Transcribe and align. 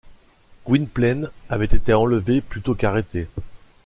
Gwynplaine 0.65 1.29
avait 1.47 1.65
été 1.67 1.93
enlevé 1.93 2.41
plutôt 2.41 2.73
qu’arrêté. 2.73 3.27